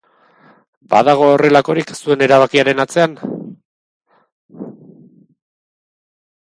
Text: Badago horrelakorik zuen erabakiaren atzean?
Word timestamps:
Badago 0.93 1.27
horrelakorik 1.33 1.93
zuen 1.99 2.25
erabakiaren 2.29 2.81
atzean? 2.85 3.15